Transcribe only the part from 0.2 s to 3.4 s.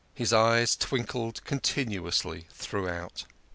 eyes twinkled continuously throughout.